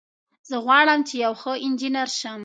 [0.49, 2.39] زه غواړم چې یو ښه انجینر شم